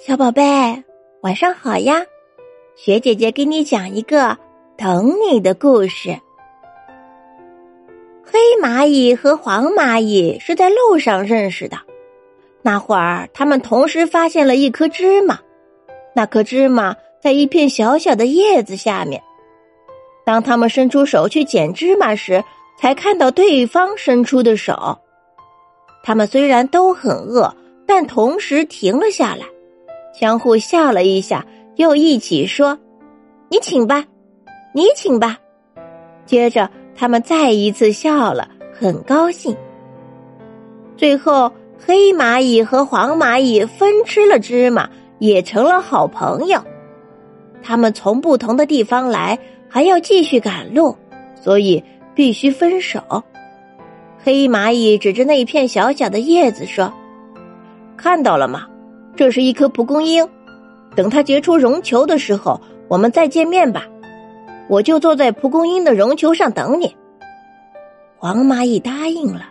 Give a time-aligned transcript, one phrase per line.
[0.00, 0.42] 小宝贝，
[1.20, 2.02] 晚上好呀！
[2.74, 4.34] 雪姐姐给你讲一个
[4.74, 6.18] 等你的故事。
[8.24, 11.76] 黑蚂蚁和黄蚂蚁是在路上认识的，
[12.62, 15.38] 那会儿他们同时发现了一颗芝麻，
[16.14, 19.22] 那颗芝麻在一片小小的叶子下面。
[20.24, 22.42] 当他们伸出手去捡芝麻时，
[22.78, 24.98] 才看到对方伸出的手。
[26.02, 27.54] 他们虽然都很饿，
[27.86, 29.44] 但同时停了下来。
[30.12, 31.44] 相互笑了一下，
[31.76, 32.78] 又一起说
[33.48, 34.04] ：“你请吧，
[34.74, 35.38] 你请吧。”
[36.26, 39.56] 接着，他们再一次笑了，很高兴。
[40.96, 44.88] 最后，黑蚂蚁和黄蚂蚁分吃了芝麻，
[45.18, 46.62] 也成了好朋友。
[47.62, 49.38] 他们从不同的地方来，
[49.68, 50.96] 还要继续赶路，
[51.34, 51.82] 所以
[52.14, 53.00] 必须分手。
[54.22, 56.92] 黑蚂蚁指着那片小小的叶子说
[57.96, 58.66] ：“看到了吗？”
[59.16, 60.28] 这是一颗蒲公英，
[60.94, 63.86] 等它结出绒球的时候，我们再见面吧。
[64.68, 66.94] 我就坐在蒲公英的绒球上等你。
[68.16, 69.46] 黄蚂蚁答应了，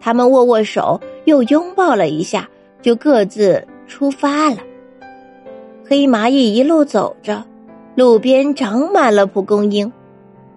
[0.00, 2.48] 他们握握手，又拥抱了一下，
[2.80, 4.56] 就各自出发了。
[5.86, 7.44] 黑蚂蚁一路走着，
[7.94, 9.92] 路边长满了蒲公英，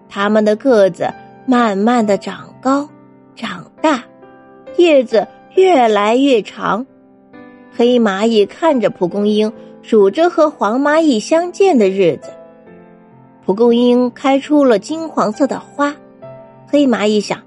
[0.07, 1.09] 它们的个子
[1.45, 2.87] 慢慢的长高、
[3.35, 4.03] 长大，
[4.77, 6.85] 叶子越来越长。
[7.77, 12.31] 黑蚂蚁看着蒲公英，数着和黄蚂蚁相见的日子。
[13.45, 15.95] 蒲公英开出了金黄色的花，
[16.67, 17.39] 黑蚂蚁想，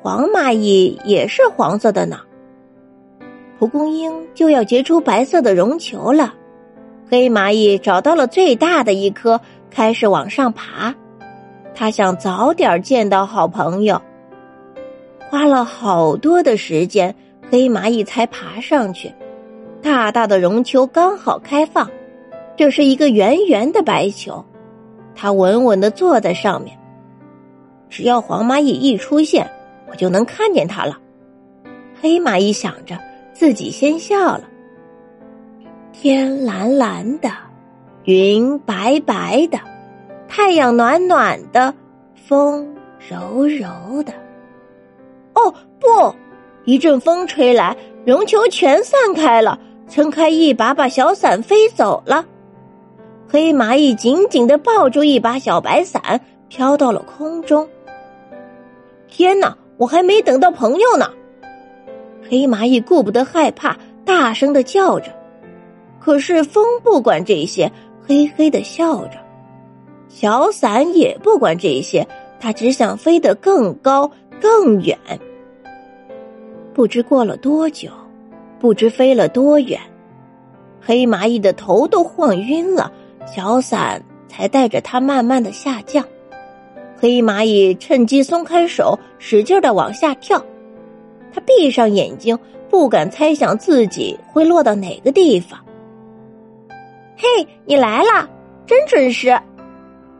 [0.00, 2.20] 黄蚂蚁也是黄色的呢。
[3.58, 6.34] 蒲公英就要结出白色的绒球了，
[7.10, 9.40] 黑蚂蚁找到了最大的一颗，
[9.72, 10.94] 开始往上爬。
[11.74, 14.00] 他想早点见到好朋友，
[15.28, 17.12] 花了好多的时间，
[17.50, 19.12] 黑蚂蚁才爬上去。
[19.82, 21.90] 大大的绒球刚好开放，
[22.56, 24.44] 这是一个圆圆的白球，
[25.14, 26.78] 它稳稳的坐在上面。
[27.90, 29.50] 只要黄蚂蚁一出现，
[29.90, 30.98] 我就能看见它了。
[32.00, 32.96] 黑蚂蚁想着，
[33.32, 34.44] 自己先笑了。
[35.92, 37.28] 天蓝蓝的，
[38.04, 39.58] 云白白的，
[40.28, 41.74] 太阳暖暖的，
[42.14, 44.12] 风柔柔的。
[45.34, 46.14] 哦不！
[46.64, 47.76] 一阵风吹来，
[48.06, 49.58] 绒球全散开了。
[49.92, 52.24] 撑开一把把小伞飞走了，
[53.28, 57.68] 黑蚂蚁紧紧的抱住一把小白伞，飘到了空中。
[59.06, 61.10] 天哪，我还没等到朋友呢！
[62.26, 65.12] 黑蚂蚁顾不得害怕，大声的叫着。
[66.00, 67.70] 可是风不管这些，
[68.08, 69.18] 嘿嘿的笑着；
[70.08, 72.08] 小伞也不管这些，
[72.40, 74.10] 它只想飞得更高
[74.40, 74.98] 更远。
[76.72, 77.90] 不知过了多久。
[78.62, 79.80] 不知飞了多远，
[80.80, 82.92] 黑蚂蚁的头都晃晕了，
[83.26, 86.04] 小伞才带着它慢慢的下降。
[86.96, 90.40] 黑蚂蚁趁机松开手，使劲的往下跳。
[91.34, 92.38] 他闭上眼睛，
[92.70, 95.58] 不敢猜想自己会落到哪个地方。
[97.16, 98.30] 嘿，你来了，
[98.64, 99.36] 真准时！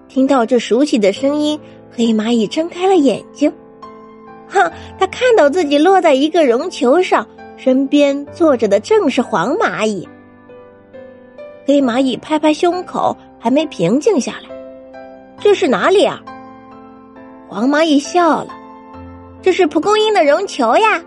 [0.08, 1.60] 听到这熟悉的声音，
[1.92, 3.52] 黑蚂蚁睁开了眼睛。
[4.48, 7.24] 哼，他看到自己落在一个绒球上。
[7.62, 10.08] 身边坐着的正是黄蚂蚁。
[11.64, 14.50] 黑蚂蚁拍拍胸口，还没平静下来。
[15.38, 16.20] 这是哪里啊？
[17.48, 18.48] 黄蚂蚁笑了。
[19.40, 21.00] 这是蒲公英的绒球呀。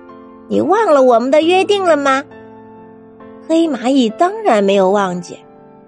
[0.47, 2.23] 你忘了我们的约定了吗？
[3.49, 5.37] 黑蚂蚁当然没有忘记，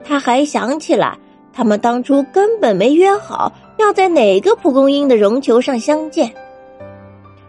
[0.03, 1.17] 他还想起来，
[1.53, 6.29] 他们当初根本没约好要在哪个蒲公英的绒球上相见。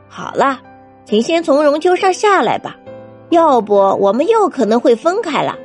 [0.08, 0.60] 好了，
[1.04, 2.76] 请先从绒球上下来吧。
[3.30, 5.56] 要不，我们又可能会分开了。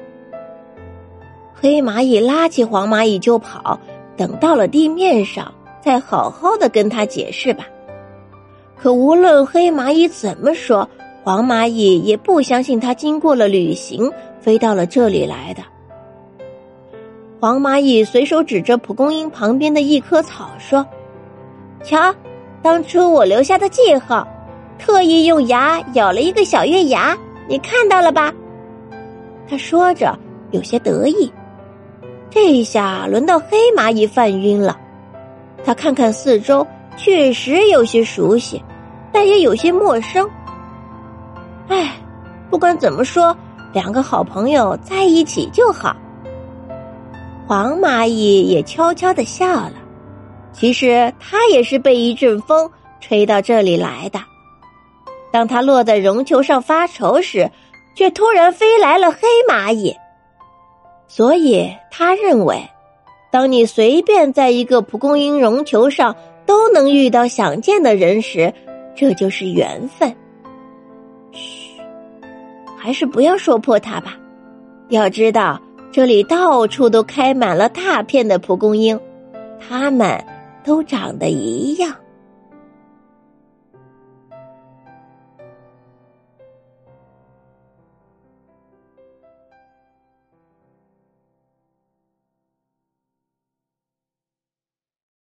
[1.53, 3.79] 黑蚂蚁拉起黄蚂蚁就跑，
[4.18, 5.50] 等到了地面上，
[5.81, 7.66] 再好好的跟他解释吧。
[8.78, 10.88] 可无论黑蚂蚁怎么说，
[11.24, 14.12] 黄蚂蚁也不相信他经过了旅行，
[14.42, 15.63] 飞到了这里来的。
[17.39, 20.86] 黄蚂蚁随手指着蒲公英旁边的一棵草说
[21.81, 22.13] ：“瞧，
[22.62, 24.27] 当初我留下的记号，
[24.77, 27.18] 特意用牙咬了一个小月牙。”
[27.48, 28.34] 你看到了吧？
[29.48, 30.18] 他说着，
[30.51, 31.31] 有些得意。
[32.30, 34.80] 这一下轮到黑蚂蚁犯晕了。
[35.63, 36.66] 他看看四周，
[36.98, 38.63] 确实有些熟悉，
[39.12, 40.28] 但也有些陌生。
[41.68, 41.95] 唉，
[42.50, 43.36] 不管怎么说，
[43.72, 45.96] 两个好朋友在一起就好。
[47.46, 49.74] 黄蚂蚁也悄悄的笑了。
[50.54, 52.69] 其实他也是被一阵风
[53.00, 54.19] 吹到这里来的。
[55.33, 57.50] 当他落在绒球上发愁时，
[57.95, 59.18] 却突然飞来了黑
[59.50, 59.95] 蚂蚁。
[61.07, 62.69] 所以他认为，
[63.31, 66.15] 当你随便在一个蒲公英绒球上
[66.45, 68.53] 都能遇到想见的人时，
[68.95, 70.15] 这就是缘分。
[71.31, 71.81] 嘘，
[72.77, 74.15] 还是不要说破它吧。
[74.89, 75.59] 要知道，
[75.91, 79.00] 这里到处都开满了大片的蒲公英，
[79.59, 80.24] 它们
[80.63, 81.91] 都长得一样。